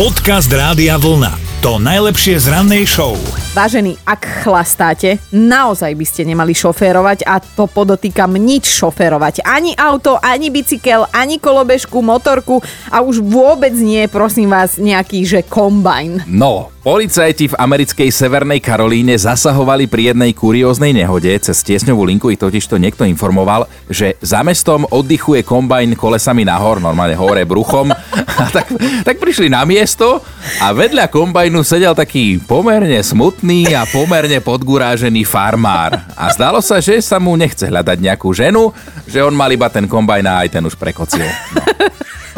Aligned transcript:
Podcast 0.00 0.48
Rádia 0.48 0.96
Vlna. 0.96 1.60
To 1.60 1.76
najlepšie 1.76 2.40
z 2.40 2.48
rannej 2.48 2.88
show. 2.88 3.20
Vážení, 3.52 4.00
ak 4.08 4.48
chlastáte, 4.48 5.20
naozaj 5.28 5.92
by 5.92 6.06
ste 6.08 6.24
nemali 6.24 6.56
šoférovať 6.56 7.28
a 7.28 7.36
to 7.36 7.68
podotýkam 7.68 8.32
nič 8.32 8.64
šoférovať. 8.80 9.44
Ani 9.44 9.76
auto, 9.76 10.16
ani 10.16 10.48
bicykel, 10.48 11.04
ani 11.12 11.36
kolobežku, 11.36 12.00
motorku 12.00 12.64
a 12.88 13.04
už 13.04 13.20
vôbec 13.20 13.76
nie, 13.76 14.08
prosím 14.08 14.48
vás, 14.48 14.80
nejaký, 14.80 15.20
že 15.28 15.44
kombajn. 15.44 16.24
No, 16.32 16.72
Policajti 16.80 17.52
v 17.52 17.58
americkej 17.60 18.08
Severnej 18.08 18.56
Karolíne 18.56 19.12
zasahovali 19.12 19.84
pri 19.84 20.16
jednej 20.16 20.32
kurióznej 20.32 20.96
nehode. 20.96 21.28
Cez 21.36 21.60
tiesňovú 21.60 22.08
linku 22.08 22.32
totiž 22.32 22.64
to 22.64 22.80
niekto 22.80 23.04
informoval, 23.04 23.68
že 23.84 24.16
za 24.24 24.40
mestom 24.40 24.88
oddychuje 24.88 25.44
kombajn 25.44 25.92
kolesami 25.92 26.48
nahor, 26.48 26.80
normálne 26.80 27.12
hore 27.20 27.44
bruchom. 27.44 27.92
A 28.40 28.48
tak, 28.48 28.72
tak 29.04 29.20
prišli 29.20 29.52
na 29.52 29.68
miesto 29.68 30.24
a 30.64 30.72
vedľa 30.72 31.12
kombajnu 31.12 31.60
sedel 31.60 31.92
taký 31.92 32.40
pomerne 32.40 33.04
smutný 33.04 33.76
a 33.76 33.84
pomerne 33.84 34.40
podgurážený 34.40 35.28
farmár. 35.28 36.00
A 36.16 36.32
zdalo 36.32 36.64
sa, 36.64 36.80
že 36.80 37.04
sa 37.04 37.20
mu 37.20 37.36
nechce 37.36 37.68
hľadať 37.68 38.00
nejakú 38.00 38.32
ženu, 38.32 38.72
že 39.04 39.20
on 39.20 39.36
mal 39.36 39.52
iba 39.52 39.68
ten 39.68 39.84
kombajn 39.84 40.24
a 40.24 40.40
aj 40.40 40.56
ten 40.56 40.64
už 40.64 40.80
prekocil. 40.80 41.28
No. 41.52 41.60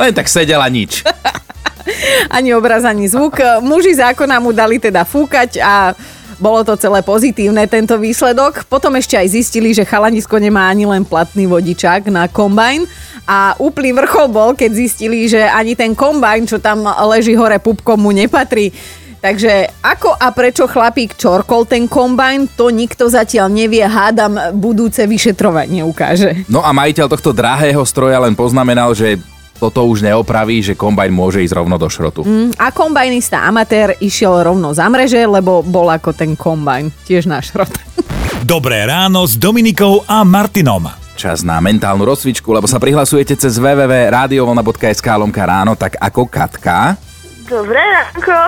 Len 0.03 0.11
tak 0.11 0.27
sedel 0.27 0.59
a 0.59 0.67
nič 0.67 1.07
ani 2.29 2.55
obraz, 2.57 2.85
ani 2.85 3.07
zvuk. 3.09 3.39
Muži 3.63 3.97
zákona 3.97 4.39
mu 4.39 4.51
dali 4.55 4.79
teda 4.79 5.07
fúkať 5.07 5.61
a 5.63 5.95
bolo 6.43 6.67
to 6.67 6.75
celé 6.75 7.07
pozitívne, 7.07 7.71
tento 7.71 7.95
výsledok. 7.95 8.67
Potom 8.67 8.99
ešte 8.99 9.15
aj 9.15 9.31
zistili, 9.31 9.71
že 9.71 9.87
chalanisko 9.87 10.43
nemá 10.43 10.67
ani 10.67 10.91
len 10.91 11.07
platný 11.07 11.47
vodičák 11.47 12.11
na 12.11 12.27
kombajn. 12.27 12.83
A 13.23 13.55
úplný 13.63 13.95
vrchol 13.95 14.27
bol, 14.27 14.51
keď 14.59 14.71
zistili, 14.75 15.31
že 15.31 15.47
ani 15.47 15.79
ten 15.79 15.95
kombajn, 15.95 16.51
čo 16.51 16.59
tam 16.59 16.83
leží 17.07 17.39
hore 17.39 17.63
pupkom, 17.63 18.03
mu 18.03 18.11
nepatrí. 18.11 18.75
Takže 19.23 19.71
ako 19.87 20.19
a 20.19 20.35
prečo 20.35 20.67
chlapík 20.67 21.15
čorkol 21.15 21.63
ten 21.63 21.87
kombajn, 21.87 22.59
to 22.59 22.75
nikto 22.75 23.07
zatiaľ 23.07 23.47
nevie, 23.47 23.87
hádam 23.87 24.35
budúce 24.59 25.07
vyšetrovanie 25.07 25.87
ukáže. 25.87 26.43
No 26.51 26.67
a 26.67 26.75
majiteľ 26.75 27.07
tohto 27.07 27.31
drahého 27.31 27.87
stroja 27.87 28.19
len 28.19 28.35
poznamenal, 28.35 28.91
že 28.99 29.23
toto 29.63 29.87
už 29.87 30.03
neopraví, 30.03 30.59
že 30.59 30.75
kombajn 30.75 31.11
môže 31.15 31.39
ísť 31.47 31.55
rovno 31.55 31.79
do 31.79 31.87
šrotu. 31.87 32.27
Mm, 32.27 32.59
a 32.59 32.75
kombajnista 32.75 33.47
amatér 33.47 33.95
išiel 34.03 34.43
rovno 34.43 34.75
za 34.75 34.91
mreže, 34.91 35.23
lebo 35.23 35.63
bol 35.63 35.87
ako 35.87 36.11
ten 36.11 36.35
kombajn, 36.35 36.91
tiež 37.07 37.31
na 37.31 37.39
šrot. 37.39 37.71
Dobré 38.43 38.83
ráno 38.83 39.23
s 39.23 39.39
Dominikou 39.39 40.03
a 40.11 40.27
Martinom. 40.27 40.91
Čas 41.15 41.47
na 41.47 41.63
mentálnu 41.63 42.03
rozcvičku, 42.03 42.51
lebo 42.51 42.67
sa 42.67 42.83
prihlasujete 42.83 43.39
cez 43.39 43.63
www.radiovolna.sk 43.63 45.07
lomka 45.15 45.47
ráno, 45.47 45.79
tak 45.79 45.95
ako 46.03 46.27
Katka 46.27 46.99
Dobré 47.53 47.85
ránko. 47.85 48.39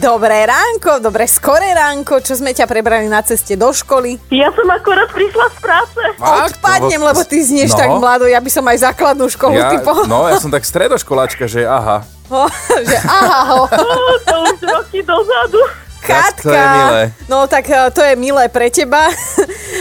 Dobré 0.00 0.38
ránko, 0.48 0.96
dobré 0.96 1.28
skoré 1.28 1.76
ránko. 1.76 2.24
Čo 2.24 2.40
sme 2.40 2.56
ťa 2.56 2.64
prebrali 2.64 3.12
na 3.12 3.20
ceste 3.20 3.60
do 3.60 3.68
školy? 3.68 4.16
Ja 4.32 4.48
som 4.56 4.64
akorát 4.72 5.12
prišla 5.12 5.52
z 5.52 5.56
práce. 5.60 6.00
Fakt? 6.16 6.56
Odpadnem, 6.56 6.96
lebo 7.04 7.20
ty 7.28 7.44
znieš 7.44 7.76
no. 7.76 7.78
tak 7.84 7.88
mlado. 8.00 8.24
Ja 8.24 8.40
by 8.40 8.48
som 8.48 8.64
aj 8.64 8.88
základnú 8.88 9.28
školu 9.28 9.60
ja, 9.60 9.68
typo. 9.68 10.08
No, 10.08 10.24
ja 10.32 10.40
som 10.40 10.48
tak 10.48 10.64
stredoškoláčka, 10.64 11.44
že 11.44 11.68
aha. 11.68 12.08
Oh, 12.32 12.48
že 12.88 12.96
aha 13.04 13.40
ho. 13.52 13.62
Oh, 13.84 14.16
to 14.24 14.36
už 14.48 14.58
roky 14.64 15.04
dozadu. 15.04 15.60
Katka. 16.00 16.48
To 16.48 16.56
je 16.56 16.64
milé. 16.64 17.02
No 17.28 17.44
tak 17.44 17.68
e, 17.68 17.76
to 17.92 18.00
je 18.00 18.16
milé 18.16 18.48
pre 18.48 18.72
teba. 18.72 19.12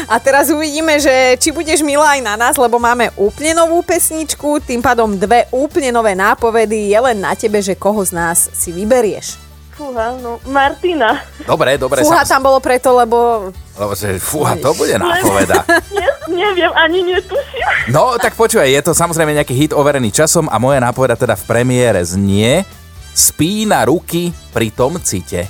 A 0.07 0.19
teraz 0.19 0.51
uvidíme, 0.51 0.99
že 0.99 1.37
či 1.39 1.49
budeš 1.49 1.81
milá 1.85 2.17
aj 2.17 2.21
na 2.23 2.35
nás, 2.35 2.55
lebo 2.59 2.77
máme 2.77 3.11
úplne 3.15 3.55
novú 3.57 3.81
pesničku, 3.81 4.59
tým 4.63 4.83
pádom 4.83 5.15
dve 5.15 5.47
úplne 5.49 5.91
nové 5.91 6.13
nápovedy. 6.13 6.91
Je 6.91 6.99
len 6.99 7.17
na 7.19 7.33
tebe, 7.33 7.59
že 7.59 7.77
koho 7.77 8.03
z 8.03 8.11
nás 8.15 8.51
si 8.51 8.69
vyberieš. 8.75 9.39
Fúha, 9.73 10.13
no, 10.21 10.37
Martina. 10.45 11.25
Dobre, 11.49 11.81
dobre. 11.81 12.05
Fúha 12.05 12.21
tam 12.29 12.45
bolo 12.45 12.61
preto, 12.61 12.93
lebo... 12.93 13.49
Lebo 13.73 13.97
že 13.97 14.21
fúha, 14.21 14.53
to 14.53 14.69
bude 14.77 14.93
nápoveda. 15.01 15.65
Ne, 15.93 16.09
neviem, 16.29 16.73
ani 16.73 17.05
netuším. 17.05 17.93
No, 17.93 18.17
tak 18.21 18.37
počúvaj, 18.37 18.69
je 18.69 18.81
to 18.81 18.93
samozrejme 18.93 19.33
nejaký 19.33 19.53
hit 19.53 19.71
overený 19.73 20.13
časom 20.13 20.45
a 20.49 20.57
moja 20.61 20.81
nápoveda 20.81 21.17
teda 21.17 21.37
v 21.37 21.43
premiére 21.45 22.01
znie 22.01 22.65
Spí 23.13 23.69
na 23.69 23.85
ruky 23.85 24.33
pri 24.49 24.73
tom 24.73 24.97
cite. 24.97 25.45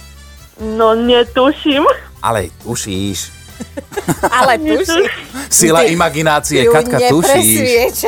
No 0.60 0.92
netuším. 0.92 1.88
Ale 2.20 2.52
tušíš. 2.60 3.43
Ale 4.38 4.58
tušíš. 4.58 5.12
Sila 5.50 5.84
imaginácie, 5.88 6.66
Katka, 6.68 6.98
tušíš. 7.10 8.04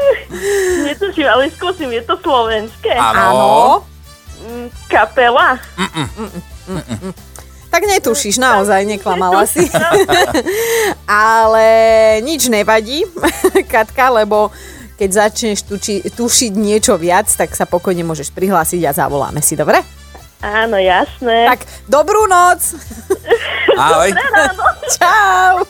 Netuším, 0.86 1.26
ale 1.26 1.50
skúsim, 1.54 1.88
je 1.92 2.02
to 2.02 2.14
slovenské. 2.20 2.92
Áno. 2.94 3.82
Mm, 4.42 4.68
Kapela. 4.90 5.58
Tak 7.70 7.82
netušíš, 7.82 8.40
naozaj, 8.40 8.88
neklamala 8.88 9.44
si. 9.44 9.68
Ale 11.04 11.66
nič 12.24 12.48
nevadí, 12.48 13.04
Katka, 13.68 14.10
lebo 14.16 14.48
keď 14.96 15.28
začneš 15.28 15.68
tuči, 15.68 16.00
tušiť 16.00 16.52
niečo 16.56 16.96
viac, 16.96 17.28
tak 17.28 17.52
sa 17.52 17.68
pokojne 17.68 18.00
môžeš 18.00 18.32
prihlásiť 18.32 18.80
a 18.88 18.96
zavoláme 18.96 19.44
si, 19.44 19.52
dobre? 19.52 19.84
Áno, 20.40 20.80
jasné. 20.80 21.48
Tak, 21.52 21.60
dobrú 21.84 22.24
noc. 22.28 22.76
Ahoj. 23.76 24.08
Čau. 24.96 25.68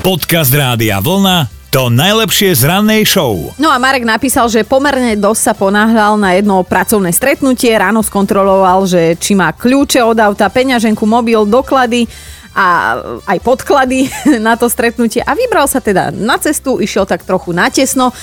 Podcast 0.00 0.48
Rádia 0.56 1.04
Vlna 1.04 1.52
to 1.68 1.90
najlepšie 1.90 2.54
z 2.54 2.70
rannej 2.70 3.02
show. 3.02 3.50
No 3.58 3.66
a 3.66 3.82
Marek 3.82 4.06
napísal, 4.06 4.46
že 4.46 4.62
pomerne 4.62 5.18
dosť 5.18 5.42
sa 5.42 5.52
ponáhľal 5.58 6.14
na 6.16 6.38
jedno 6.38 6.62
pracovné 6.62 7.10
stretnutie. 7.10 7.74
Ráno 7.74 8.00
skontroloval, 8.00 8.86
že 8.86 9.18
či 9.18 9.34
má 9.34 9.50
kľúče 9.50 9.98
od 10.06 10.14
auta, 10.16 10.46
peňaženku, 10.46 11.02
mobil, 11.02 11.42
doklady 11.44 12.06
a 12.54 12.96
aj 13.26 13.38
podklady 13.42 14.06
na 14.46 14.54
to 14.54 14.70
stretnutie. 14.70 15.20
A 15.26 15.34
vybral 15.34 15.66
sa 15.66 15.82
teda 15.82 16.14
na 16.14 16.38
cestu, 16.38 16.78
išiel 16.78 17.10
tak 17.10 17.26
trochu 17.26 17.50
natesno. 17.50 18.14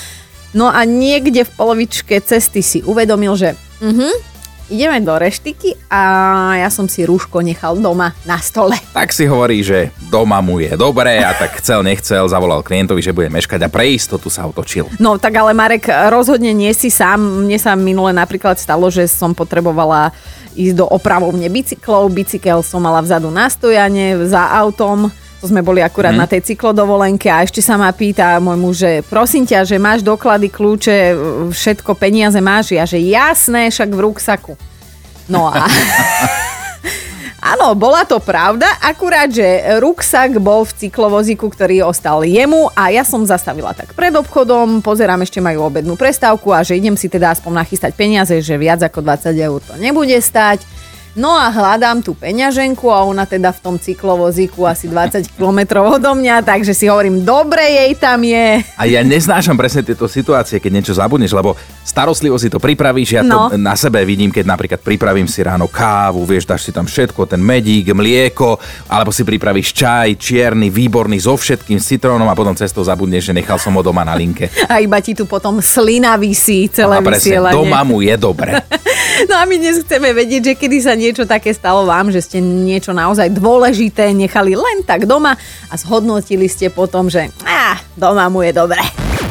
No 0.56 0.72
a 0.72 0.82
niekde 0.88 1.44
v 1.44 1.54
polovičke 1.54 2.24
cesty 2.24 2.64
si 2.64 2.80
uvedomil, 2.82 3.36
že 3.36 3.52
uh-huh, 3.84 4.31
ideme 4.70 5.00
do 5.02 5.16
reštiky 5.16 5.90
a 5.90 6.02
ja 6.60 6.68
som 6.70 6.86
si 6.86 7.02
rúško 7.02 7.42
nechal 7.42 7.78
doma 7.80 8.14
na 8.28 8.38
stole. 8.38 8.78
Tak 8.92 9.10
si 9.10 9.26
hovorí, 9.26 9.64
že 9.64 9.90
doma 10.12 10.38
mu 10.44 10.60
je 10.60 10.76
dobré 10.76 11.24
a 11.24 11.32
tak 11.32 11.58
chcel, 11.58 11.82
nechcel, 11.82 12.28
zavolal 12.28 12.60
klientovi, 12.60 13.00
že 13.00 13.16
bude 13.16 13.32
meškať 13.32 13.66
a 13.66 13.72
pre 13.72 13.90
istotu 13.94 14.28
sa 14.28 14.46
otočil. 14.46 14.86
No 15.00 15.16
tak 15.16 15.34
ale 15.38 15.56
Marek, 15.56 15.88
rozhodne 16.12 16.52
nie 16.52 16.70
si 16.76 16.92
sám. 16.92 17.48
Mne 17.48 17.58
sa 17.58 17.72
minule 17.74 18.12
napríklad 18.12 18.60
stalo, 18.60 18.92
že 18.92 19.08
som 19.08 19.32
potrebovala 19.32 20.12
ísť 20.52 20.76
do 20.76 20.86
opravovne 20.86 21.48
bicyklov. 21.48 22.12
Bicykel 22.12 22.60
som 22.60 22.84
mala 22.84 23.00
vzadu 23.00 23.32
na 23.32 23.48
stojane 23.48 24.20
za 24.28 24.52
autom 24.52 25.08
to 25.42 25.50
sme 25.50 25.58
boli 25.58 25.82
akurát 25.82 26.14
hmm. 26.14 26.22
na 26.22 26.30
tej 26.30 26.54
cyklodovolenke 26.54 27.26
a 27.26 27.42
ešte 27.42 27.58
sa 27.58 27.74
ma 27.74 27.90
pýta 27.90 28.38
môj 28.38 28.58
muž, 28.62 28.74
že 28.86 29.02
prosím 29.02 29.42
ťa, 29.42 29.66
že 29.66 29.74
máš 29.74 30.06
doklady, 30.06 30.46
kľúče, 30.46 31.18
všetko, 31.50 31.98
peniaze 31.98 32.38
máš? 32.38 32.70
Ja, 32.70 32.86
že 32.86 33.02
jasné, 33.02 33.66
však 33.66 33.90
v 33.90 34.00
ruksaku. 34.06 34.54
No 35.26 35.50
a... 35.50 35.66
Áno, 37.42 37.74
bola 37.74 38.06
to 38.06 38.22
pravda, 38.22 38.70
akurát, 38.78 39.26
že 39.26 39.42
ruksak 39.82 40.38
bol 40.38 40.62
v 40.62 40.86
cyklovozíku, 40.86 41.50
ktorý 41.50 41.82
ostal 41.82 42.22
jemu 42.22 42.70
a 42.70 42.94
ja 42.94 43.02
som 43.02 43.26
zastavila 43.26 43.74
tak 43.74 43.98
pred 43.98 44.14
obchodom, 44.14 44.78
pozerám, 44.78 45.26
ešte 45.26 45.42
majú 45.42 45.66
obednú 45.66 45.98
prestávku 45.98 46.54
a 46.54 46.62
že 46.62 46.78
idem 46.78 46.94
si 46.94 47.10
teda 47.10 47.34
aspoň 47.34 47.66
nachystať 47.66 47.98
peniaze, 47.98 48.38
že 48.38 48.54
viac 48.54 48.86
ako 48.86 49.02
20 49.02 49.34
eur 49.34 49.58
to 49.58 49.74
nebude 49.74 50.14
stať. 50.22 50.62
No 51.12 51.36
a 51.36 51.52
hľadám 51.52 52.00
tú 52.00 52.16
peňaženku 52.16 52.88
a 52.88 53.04
ona 53.04 53.28
teda 53.28 53.52
v 53.52 53.60
tom 53.60 53.76
cyklovozíku 53.76 54.64
asi 54.64 54.88
20 54.88 55.36
km 55.36 55.84
odo 55.84 56.16
mňa, 56.16 56.40
takže 56.40 56.72
si 56.72 56.88
hovorím, 56.88 57.20
dobre 57.20 57.60
jej 57.68 57.92
tam 58.00 58.24
je. 58.24 58.64
A 58.80 58.88
ja 58.88 59.04
neznášam 59.04 59.52
presne 59.52 59.84
tieto 59.84 60.08
situácie, 60.08 60.56
keď 60.56 60.72
niečo 60.72 60.96
zabudneš, 60.96 61.36
lebo 61.36 61.52
starostlivo 61.84 62.40
si 62.40 62.48
to 62.48 62.56
pripravíš, 62.56 63.20
ja 63.20 63.22
no. 63.22 63.52
to 63.52 63.60
na 63.60 63.76
sebe 63.76 64.00
vidím, 64.08 64.32
keď 64.32 64.56
napríklad 64.56 64.80
pripravím 64.80 65.28
si 65.28 65.44
ráno 65.44 65.68
kávu, 65.68 66.24
vieš, 66.24 66.48
dáš 66.48 66.64
si 66.64 66.72
tam 66.72 66.88
všetko, 66.88 67.28
ten 67.28 67.44
medík, 67.44 67.92
mlieko, 67.92 68.56
alebo 68.88 69.12
si 69.12 69.20
pripravíš 69.20 69.68
čaj, 69.76 70.16
čierny, 70.16 70.72
výborný, 70.72 71.20
so 71.20 71.36
všetkým, 71.36 71.76
citrónom 71.76 72.24
a 72.24 72.32
potom 72.32 72.56
cestou 72.56 72.80
zabudneš, 72.80 73.28
že 73.28 73.36
nechal 73.36 73.60
som 73.60 73.76
ho 73.76 73.84
doma 73.84 74.00
na 74.00 74.16
linke. 74.16 74.48
A 74.72 74.80
iba 74.80 74.96
ti 75.04 75.12
tu 75.12 75.28
potom 75.28 75.60
slina 75.60 76.16
vysí 76.16 76.72
celé 76.72 76.96
a 76.96 77.04
presne, 77.04 77.36
vysielanie. 77.36 77.52
doma 77.52 77.84
mu 77.84 78.00
je 78.00 78.16
dobre. 78.16 78.56
no 79.28 79.36
a 79.36 79.44
my 79.44 79.60
dnes 79.60 79.84
chceme 79.84 80.16
vedieť, 80.16 80.42
že 80.48 80.54
kedy 80.56 80.76
sa 80.80 80.96
niečo 81.02 81.26
také 81.26 81.50
stalo 81.50 81.82
vám, 81.82 82.14
že 82.14 82.22
ste 82.22 82.38
niečo 82.38 82.94
naozaj 82.94 83.34
dôležité 83.34 84.14
nechali 84.14 84.54
len 84.54 84.86
tak 84.86 85.10
doma 85.10 85.34
a 85.66 85.74
zhodnotili 85.74 86.46
ste 86.46 86.70
potom, 86.70 87.10
že 87.10 87.26
á, 87.42 87.82
doma 87.98 88.30
mu 88.30 88.46
je 88.46 88.54
dobre. 88.54 88.78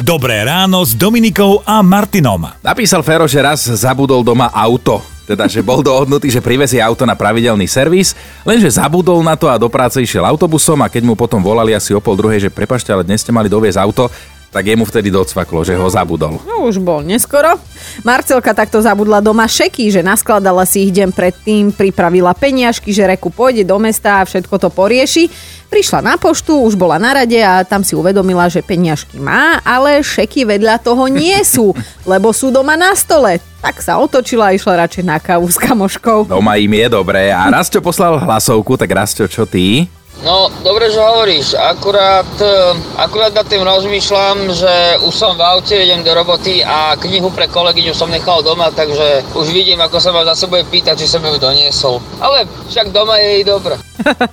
Dobré 0.04 0.44
ráno 0.44 0.84
s 0.84 0.92
Dominikou 0.92 1.64
a 1.64 1.80
Martinom. 1.80 2.44
Napísal 2.60 3.00
Fero, 3.00 3.24
že 3.24 3.40
raz 3.40 3.64
zabudol 3.64 4.20
doma 4.20 4.52
auto. 4.52 5.00
Teda, 5.22 5.46
že 5.46 5.62
bol 5.62 5.80
dohodnutý, 5.86 6.26
že 6.28 6.42
privezie 6.42 6.82
auto 6.82 7.06
na 7.06 7.14
pravidelný 7.14 7.70
servis, 7.70 8.10
lenže 8.42 8.74
zabudol 8.74 9.22
na 9.22 9.38
to 9.38 9.46
a 9.46 9.54
do 9.54 9.70
práce 9.70 10.02
išiel 10.02 10.26
autobusom 10.26 10.82
a 10.82 10.90
keď 10.90 11.06
mu 11.06 11.14
potom 11.14 11.38
volali 11.38 11.70
asi 11.70 11.94
o 11.94 12.02
pol 12.02 12.18
druhej, 12.18 12.42
že 12.42 12.50
prepašte, 12.50 12.90
ale 12.90 13.06
dnes 13.06 13.22
ste 13.22 13.30
mali 13.30 13.46
doviezť 13.46 13.78
auto, 13.78 14.10
tak 14.52 14.68
jemu 14.68 14.84
vtedy 14.84 15.08
docvaklo, 15.08 15.64
že 15.64 15.72
ho 15.72 15.88
zabudol. 15.88 16.36
No 16.44 16.68
už 16.68 16.76
bol 16.76 17.00
neskoro. 17.00 17.56
Marcelka 18.04 18.52
takto 18.52 18.84
zabudla 18.84 19.24
doma 19.24 19.48
šeky, 19.48 19.88
že 19.88 20.04
naskladala 20.04 20.68
si 20.68 20.84
ich 20.84 20.92
deň 20.92 21.08
predtým, 21.16 21.72
pripravila 21.72 22.36
peniažky, 22.36 22.92
že 22.92 23.08
reku 23.08 23.32
pôjde 23.32 23.64
do 23.64 23.80
mesta 23.80 24.20
a 24.20 24.28
všetko 24.28 24.60
to 24.60 24.68
porieši. 24.68 25.32
Prišla 25.72 26.04
na 26.04 26.14
poštu, 26.20 26.68
už 26.68 26.76
bola 26.76 27.00
na 27.00 27.16
rade 27.16 27.40
a 27.40 27.64
tam 27.64 27.80
si 27.80 27.96
uvedomila, 27.96 28.44
že 28.52 28.60
peniažky 28.60 29.16
má, 29.16 29.56
ale 29.64 30.04
šeky 30.04 30.44
vedľa 30.44 30.84
toho 30.84 31.08
nie 31.08 31.40
sú, 31.48 31.72
lebo 32.12 32.36
sú 32.36 32.52
doma 32.52 32.76
na 32.76 32.92
stole. 32.92 33.40
Tak 33.64 33.80
sa 33.80 33.96
otočila 33.96 34.52
a 34.52 34.54
išla 34.58 34.84
radšej 34.84 35.04
na 35.06 35.16
kávu 35.16 35.48
s 35.48 35.56
kamoškou. 35.56 36.28
Doma 36.28 36.60
im 36.60 36.76
je 36.76 36.88
dobré. 36.92 37.32
A 37.32 37.48
Rastio 37.48 37.80
poslal 37.80 38.20
hlasovku, 38.20 38.76
tak 38.76 38.92
Rastio, 38.92 39.24
čo 39.24 39.48
ty? 39.48 39.88
No, 40.20 40.52
dobre, 40.60 40.92
že 40.92 41.00
hovoríš. 41.00 41.56
Akurát, 41.56 42.28
eh, 42.36 42.76
akurát 43.00 43.32
nad 43.32 43.48
tým 43.48 43.64
rozmýšľam, 43.64 44.52
že 44.52 44.74
už 45.08 45.14
som 45.16 45.34
v 45.34 45.42
aute, 45.42 45.72
idem 45.72 46.04
do 46.04 46.12
roboty 46.12 46.60
a 46.60 46.94
knihu 47.00 47.32
pre 47.32 47.48
kolegyňu 47.48 47.96
som 47.96 48.12
nechal 48.12 48.44
doma, 48.44 48.68
takže 48.68 49.24
už 49.32 49.48
vidím, 49.50 49.80
ako 49.80 49.96
sa 49.98 50.12
ma 50.12 50.22
za 50.28 50.46
bude 50.46 50.68
pýtať, 50.68 51.00
či 51.00 51.08
som 51.08 51.24
ju 51.24 51.40
doniesol. 51.40 51.98
Ale 52.20 52.44
však 52.68 52.92
doma 52.92 53.16
je 53.18 53.28
jej 53.40 53.44
dobre. 53.48 53.74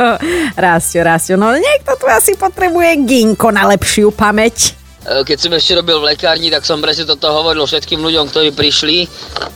Rastio, 0.68 1.02
Rastio, 1.02 1.36
no 1.40 1.56
niekto 1.56 1.96
tu 1.96 2.06
asi 2.12 2.36
potrebuje 2.36 3.08
ginko 3.08 3.50
na 3.50 3.66
lepšiu 3.72 4.12
pamäť. 4.14 4.76
E, 5.08 5.24
keď 5.24 5.38
som 5.40 5.52
ešte 5.56 5.80
robil 5.80 5.98
v 6.04 6.14
lekárni, 6.14 6.52
tak 6.52 6.68
som 6.68 6.84
presne 6.84 7.08
toto 7.08 7.32
hovoril 7.32 7.66
všetkým 7.66 8.04
ľuďom, 8.04 8.30
ktorí 8.30 8.52
prišli 8.54 9.08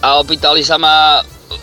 a 0.02 0.24
opýtali 0.24 0.64
sa 0.64 0.80
ma 0.80 1.20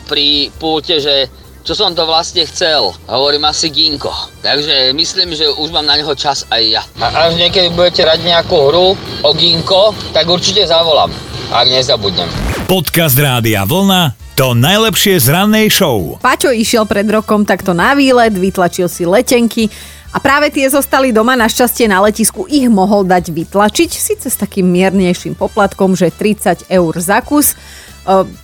pri 0.06 0.52
púte, 0.60 1.00
že 1.02 1.26
čo 1.60 1.76
som 1.76 1.92
to 1.92 2.08
vlastne 2.08 2.44
chcel. 2.48 2.96
Hovorím 3.04 3.44
asi 3.44 3.68
Ginko. 3.68 4.12
Takže 4.40 4.96
myslím, 4.96 5.36
že 5.36 5.48
už 5.52 5.68
mám 5.70 5.84
na 5.84 6.00
neho 6.00 6.12
čas 6.16 6.48
aj 6.48 6.62
ja. 6.64 6.82
A 7.00 7.28
až 7.28 7.36
niekedy 7.36 7.72
budete 7.72 8.04
rať 8.04 8.24
nejakú 8.24 8.56
hru 8.72 8.96
o 8.96 9.30
Ginko, 9.36 9.92
tak 10.16 10.28
určite 10.28 10.64
zavolám, 10.64 11.12
ak 11.52 11.66
nezabudnem. 11.68 12.28
Podcast 12.64 13.18
Rádia 13.18 13.66
Vlna 13.66 14.30
to 14.40 14.56
najlepšie 14.56 15.20
z 15.20 15.36
rannej 15.36 15.68
show. 15.68 16.16
Paťo 16.16 16.48
išiel 16.48 16.88
pred 16.88 17.04
rokom 17.12 17.44
takto 17.44 17.76
na 17.76 17.92
výlet, 17.92 18.32
vytlačil 18.32 18.88
si 18.88 19.04
letenky 19.04 19.68
a 20.10 20.16
práve 20.16 20.48
tie 20.48 20.64
zostali 20.64 21.12
doma, 21.12 21.36
našťastie 21.36 21.84
na 21.84 22.00
letisku 22.00 22.48
ich 22.48 22.64
mohol 22.72 23.04
dať 23.04 23.36
vytlačiť, 23.36 23.90
síce 23.92 24.32
s 24.32 24.40
takým 24.40 24.64
miernejším 24.64 25.36
poplatkom, 25.36 25.92
že 25.92 26.08
30 26.08 26.72
eur 26.72 26.92
za 26.96 27.20
kus 27.20 27.52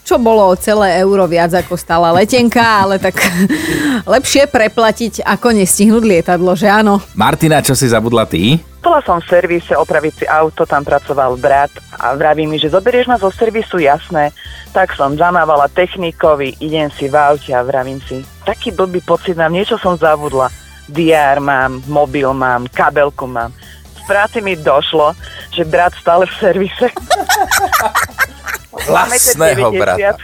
čo 0.06 0.16
bolo 0.22 0.52
o 0.52 0.54
celé 0.54 1.02
euro 1.02 1.26
viac 1.26 1.50
ako 1.52 1.74
stála 1.74 2.14
letenka, 2.14 2.62
ale 2.62 3.02
tak 3.02 3.18
lepšie 4.14 4.46
preplatiť 4.46 5.26
ako 5.26 5.56
nestihnúť 5.56 6.04
lietadlo, 6.06 6.54
že 6.54 6.70
áno. 6.70 7.02
Martina, 7.18 7.58
čo 7.60 7.74
si 7.74 7.90
zabudla 7.90 8.24
ty? 8.28 8.62
Bola 8.78 9.02
som 9.02 9.18
v 9.18 9.26
servise 9.26 9.74
opraviť 9.74 10.12
si 10.14 10.24
auto, 10.30 10.62
tam 10.62 10.86
pracoval 10.86 11.34
brat 11.42 11.74
a 11.98 12.14
vraví 12.14 12.46
mi, 12.46 12.54
že 12.54 12.70
zoberieš 12.70 13.10
ma 13.10 13.18
zo 13.18 13.34
servisu, 13.34 13.82
jasné. 13.82 14.30
Tak 14.70 14.94
som 14.94 15.18
zamávala 15.18 15.66
technikovi, 15.66 16.54
idem 16.62 16.86
si 16.94 17.10
v 17.10 17.18
aute 17.18 17.50
a 17.50 17.66
vravím 17.66 17.98
si, 18.06 18.22
taký 18.46 18.70
blbý 18.70 19.02
pocit 19.02 19.34
mám, 19.34 19.50
niečo 19.50 19.74
som 19.82 19.98
zabudla. 19.98 20.46
DR 20.86 21.42
mám, 21.42 21.82
mobil 21.90 22.30
mám, 22.30 22.70
kabelku 22.70 23.26
mám. 23.26 23.50
V 23.98 24.02
práci 24.06 24.38
mi 24.38 24.54
došlo, 24.54 25.18
že 25.50 25.66
brat 25.66 25.90
stále 25.98 26.30
v 26.30 26.34
servise. 26.38 26.86
Vlastného 28.86 29.68
brata. 29.74 30.14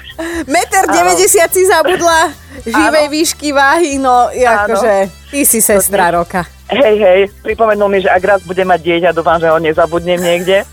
Meter 0.47 0.83
90 0.87 1.57
si 1.57 1.63
zabudla 1.67 2.33
živej 2.67 3.07
výšky 3.11 3.49
váhy, 3.51 3.99
no 3.99 4.31
akože 4.31 5.11
ty 5.31 5.43
si 5.43 5.59
sestra 5.59 6.15
roka. 6.15 6.47
Hej, 6.73 6.97
hej, 6.97 7.21
pripomenul 7.45 7.89
mi, 7.93 7.99
že 8.01 8.09
ak 8.09 8.23
raz 8.25 8.41
bude 8.49 8.65
mať 8.65 8.81
dieťa, 8.81 9.09
dúfam, 9.13 9.37
že 9.37 9.53
ho 9.53 9.61
nezabudnem 9.61 10.17
niekde. 10.17 10.65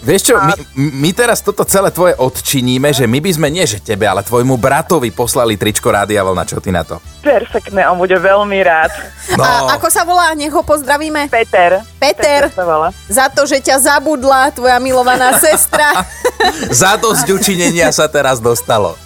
Vieš 0.00 0.32
čo, 0.32 0.34
my, 0.40 0.54
my 0.96 1.10
teraz 1.12 1.44
toto 1.44 1.60
celé 1.68 1.92
tvoje 1.92 2.16
odčiníme, 2.16 2.88
že 2.94 3.04
my 3.04 3.20
by 3.20 3.30
sme 3.36 3.48
nie 3.52 3.68
že 3.68 3.84
tebe, 3.84 4.08
ale 4.08 4.24
tvojmu 4.24 4.56
bratovi 4.56 5.12
poslali 5.12 5.60
tričko 5.60 5.92
Rádia 5.92 6.24
Vlna, 6.24 6.48
čo 6.48 6.56
ty 6.56 6.72
na 6.72 6.86
to? 6.86 7.02
Perfektné, 7.20 7.84
on 7.84 8.00
bude 8.00 8.16
veľmi 8.16 8.58
rád. 8.64 8.94
No. 9.36 9.44
A 9.44 9.76
ako 9.76 9.92
sa 9.92 10.08
volá, 10.08 10.32
nech 10.32 10.54
ho 10.54 10.64
pozdravíme? 10.64 11.28
Peter. 11.28 11.84
Peter, 12.00 12.48
Peter 12.48 12.94
za 13.12 13.28
to, 13.28 13.44
že 13.44 13.60
ťa 13.60 13.76
zabudla 13.76 14.56
tvoja 14.56 14.80
milovaná 14.80 15.36
sestra. 15.36 15.92
za 16.70 16.96
dosť 16.96 17.32
učinenia 17.34 17.92
sa 17.92 18.08
teraz 18.08 18.40
dostalo. 18.40 18.96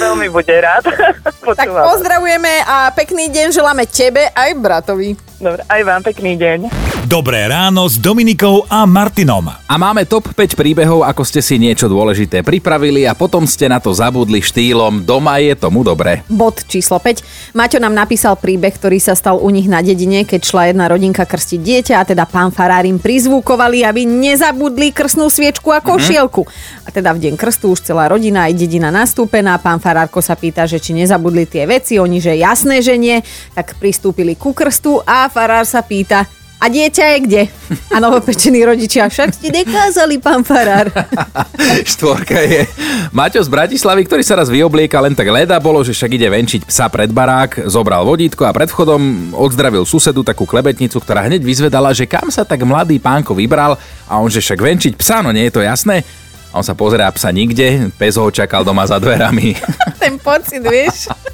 Veľmi 0.00 0.32
bude 0.32 0.54
rád. 0.56 0.88
tak 1.58 1.68
pozdravujeme 1.68 2.64
a 2.64 2.90
pekný 2.96 3.28
deň 3.28 3.52
želáme 3.52 3.84
tebe 3.86 4.26
aj 4.32 4.50
bratovi. 4.56 5.14
Dobre, 5.36 5.62
aj 5.68 5.80
vám 5.84 6.00
pekný 6.02 6.34
deň. 6.40 6.89
Dobré 7.08 7.48
ráno 7.48 7.88
s 7.88 7.96
Dominikou 7.96 8.68
a 8.68 8.84
Martinom. 8.84 9.48
A 9.48 9.74
máme 9.80 10.04
top 10.04 10.36
5 10.36 10.52
príbehov, 10.52 11.00
ako 11.00 11.24
ste 11.24 11.40
si 11.40 11.56
niečo 11.56 11.88
dôležité 11.88 12.44
pripravili 12.44 13.08
a 13.08 13.16
potom 13.16 13.48
ste 13.48 13.72
na 13.72 13.80
to 13.80 13.88
zabudli 13.88 14.44
štýlom 14.44 15.08
Doma 15.08 15.40
je 15.40 15.56
tomu 15.56 15.80
dobre. 15.80 16.20
Bod 16.28 16.60
číslo 16.68 17.00
5. 17.00 17.56
Maťo 17.56 17.80
nám 17.80 17.96
napísal 17.96 18.36
príbeh, 18.36 18.76
ktorý 18.76 19.00
sa 19.00 19.16
stal 19.16 19.40
u 19.40 19.48
nich 19.48 19.64
na 19.64 19.80
dedine, 19.80 20.28
keď 20.28 20.44
šla 20.44 20.62
jedna 20.68 20.92
rodinka 20.92 21.24
krstiť 21.24 21.60
dieťa 21.64 21.94
a 21.96 22.04
teda 22.04 22.28
pán 22.28 22.52
farár 22.52 22.84
im 22.84 23.00
prizvukovali, 23.00 23.80
aby 23.80 24.04
nezabudli 24.04 24.92
krstnú 24.92 25.32
sviečku 25.32 25.72
a 25.72 25.80
košielku. 25.80 26.44
Mm-hmm. 26.44 26.84
A 26.84 26.88
teda 26.92 27.16
v 27.16 27.22
deň 27.24 27.34
krstu 27.40 27.72
už 27.72 27.80
celá 27.80 28.12
rodina 28.12 28.44
aj 28.44 28.60
dedina 28.60 28.92
nastúpená. 28.92 29.56
Pán 29.56 29.80
farárko 29.80 30.20
sa 30.20 30.36
pýta, 30.36 30.68
že 30.68 30.76
či 30.76 30.92
nezabudli 30.92 31.48
tie 31.48 31.64
veci, 31.64 31.96
oni 31.96 32.20
že 32.20 32.36
jasné, 32.36 32.84
že 32.84 33.00
nie, 33.00 33.24
tak 33.56 33.80
pristúpili 33.80 34.36
ku 34.36 34.52
krstu 34.52 35.00
a 35.08 35.32
farár 35.32 35.64
sa 35.64 35.80
pýta, 35.80 36.28
a 36.60 36.68
dieťa 36.68 37.04
je 37.16 37.18
kde? 37.24 37.42
A 37.88 37.96
novopečení 38.04 38.60
rodičia 38.60 39.08
však 39.08 39.32
ste 39.32 39.48
nekázali, 39.48 40.20
pán 40.20 40.44
Farár. 40.44 40.92
Štvorka 41.96 42.36
je 42.44 42.68
Maťo 43.16 43.40
z 43.40 43.48
Bratislavy, 43.48 44.04
ktorý 44.04 44.20
sa 44.20 44.36
raz 44.36 44.52
vyoblieka 44.52 45.00
len 45.00 45.16
tak 45.16 45.32
leda 45.32 45.56
bolo, 45.56 45.80
že 45.80 45.96
však 45.96 46.20
ide 46.20 46.28
venčiť 46.28 46.68
psa 46.68 46.92
pred 46.92 47.08
barák, 47.08 47.64
zobral 47.64 48.04
vodítko 48.04 48.44
a 48.44 48.52
pred 48.52 48.68
vchodom 48.68 49.32
odzdravil 49.32 49.88
susedu 49.88 50.20
takú 50.20 50.44
klebetnicu, 50.44 51.00
ktorá 51.00 51.24
hneď 51.24 51.40
vyzvedala, 51.40 51.96
že 51.96 52.04
kam 52.04 52.28
sa 52.28 52.44
tak 52.44 52.60
mladý 52.60 53.00
pánko 53.00 53.32
vybral 53.32 53.80
a 54.04 54.20
on 54.20 54.28
že 54.28 54.44
však 54.44 54.60
venčiť 54.60 54.92
psa, 55.00 55.24
no 55.24 55.32
nie 55.32 55.48
je 55.48 55.56
to 55.56 55.64
jasné? 55.64 56.04
A 56.52 56.60
on 56.60 56.66
sa 56.66 56.76
pozerá 56.76 57.08
psa 57.14 57.32
nikde, 57.32 57.88
pes 57.96 58.20
ho 58.20 58.28
čakal 58.28 58.66
doma 58.68 58.84
za 58.84 59.00
dverami. 59.00 59.56
Ten 60.02 60.20
pocit, 60.20 60.60
vieš? 60.60 61.08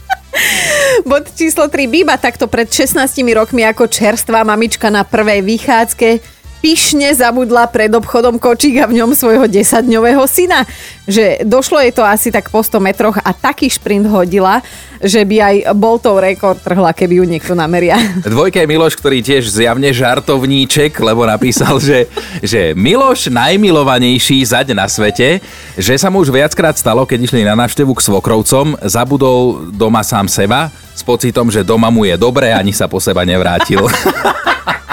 Bod 1.04 1.28
číslo 1.34 1.68
3. 1.68 1.86
Bíba 1.86 2.16
takto 2.16 2.46
pred 2.50 2.68
16 2.68 2.98
rokmi 3.36 3.62
ako 3.64 3.86
čerstvá 3.86 4.42
mamička 4.42 4.88
na 4.88 5.04
prvej 5.04 5.42
vychádzke 5.44 6.35
pyšne 6.64 7.12
zabudla 7.14 7.68
pred 7.70 7.92
obchodom 7.92 8.40
kočík 8.40 8.80
a 8.82 8.90
v 8.90 8.98
ňom 8.98 9.12
svojho 9.12 9.46
10-dňového 9.46 10.24
syna. 10.26 10.64
Že 11.06 11.46
došlo 11.46 11.78
jej 11.78 11.92
to 11.94 12.02
asi 12.02 12.34
tak 12.34 12.50
po 12.50 12.58
100 12.58 12.82
metroch 12.82 13.16
a 13.22 13.30
taký 13.30 13.70
šprint 13.70 14.10
hodila, 14.10 14.58
že 14.98 15.22
by 15.22 15.36
aj 15.38 15.56
bol 15.78 16.02
to 16.02 16.18
rekord 16.18 16.58
trhla, 16.58 16.90
keby 16.90 17.22
ju 17.22 17.24
niekto 17.28 17.52
nameria. 17.54 17.94
Dvojka 18.26 18.58
je 18.64 18.70
Miloš, 18.70 18.98
ktorý 18.98 19.22
tiež 19.22 19.46
zjavne 19.46 19.92
žartovníček, 19.94 20.96
lebo 20.98 21.22
napísal, 21.28 21.78
že, 21.78 22.10
že 22.42 22.74
Miloš 22.74 23.30
najmilovanejší 23.30 24.42
zaď 24.42 24.74
na 24.74 24.90
svete, 24.90 25.38
že 25.78 25.94
sa 25.94 26.10
mu 26.10 26.24
už 26.24 26.34
viackrát 26.34 26.74
stalo, 26.74 27.06
keď 27.06 27.30
išli 27.30 27.46
na 27.46 27.54
návštevu 27.54 27.94
k 27.94 28.04
svokrovcom, 28.04 28.74
zabudol 28.82 29.70
doma 29.70 30.02
sám 30.02 30.26
seba 30.26 30.74
s 30.96 31.04
pocitom, 31.04 31.52
že 31.52 31.62
doma 31.62 31.92
mu 31.92 32.08
je 32.08 32.16
dobré, 32.16 32.50
ani 32.56 32.72
sa 32.72 32.88
po 32.88 32.98
seba 32.98 33.22
nevrátil. 33.22 33.84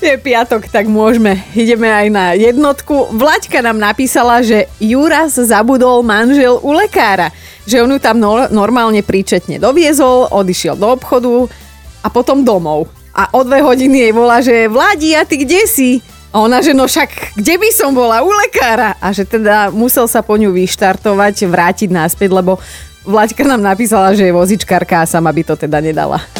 Je 0.00 0.16
piatok, 0.16 0.64
tak 0.72 0.88
môžeme. 0.88 1.44
Ideme 1.52 1.92
aj 1.92 2.08
na 2.08 2.32
jednotku. 2.32 3.12
Vlaďka 3.12 3.60
nám 3.60 3.76
napísala, 3.76 4.40
že 4.40 4.64
Juras 4.80 5.36
zabudol 5.36 6.00
manžel 6.00 6.56
u 6.56 6.72
lekára. 6.72 7.28
Že 7.68 7.84
on 7.84 7.92
ju 7.92 8.00
tam 8.00 8.16
no- 8.16 8.48
normálne 8.48 9.04
príčetne 9.04 9.60
doviezol, 9.60 10.32
odišiel 10.32 10.80
do 10.80 10.96
obchodu 10.96 11.52
a 12.00 12.08
potom 12.08 12.40
domov. 12.40 12.88
A 13.12 13.28
o 13.36 13.44
dve 13.44 13.60
hodiny 13.60 14.08
jej 14.08 14.12
volá, 14.16 14.40
že 14.40 14.72
Vladi, 14.72 15.12
a 15.12 15.28
ty 15.28 15.44
kde 15.44 15.68
si? 15.68 16.00
A 16.32 16.40
ona, 16.40 16.64
že 16.64 16.72
no 16.72 16.88
však, 16.88 17.36
kde 17.36 17.60
by 17.60 17.68
som 17.68 17.92
bola? 17.92 18.24
U 18.24 18.32
lekára. 18.32 18.96
A 19.04 19.12
že 19.12 19.28
teda 19.28 19.68
musel 19.68 20.08
sa 20.08 20.24
po 20.24 20.40
ňu 20.40 20.48
vyštartovať, 20.48 21.44
vrátiť 21.44 21.92
naspäť, 21.92 22.32
lebo 22.32 22.56
Vlaďka 23.04 23.44
nám 23.44 23.60
napísala, 23.60 24.16
že 24.16 24.28
je 24.28 24.32
vozičkárka 24.32 25.04
a 25.04 25.08
sama 25.08 25.28
by 25.28 25.44
to 25.44 25.60
teda 25.60 25.84
nedala. 25.84 26.39